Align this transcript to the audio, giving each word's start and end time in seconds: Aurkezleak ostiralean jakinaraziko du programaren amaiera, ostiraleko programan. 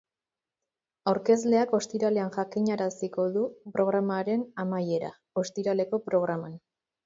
Aurkezleak 1.11 1.75
ostiralean 1.79 2.33
jakinaraziko 2.39 3.27
du 3.37 3.45
programaren 3.77 4.45
amaiera, 4.67 5.15
ostiraleko 5.47 6.05
programan. 6.11 6.61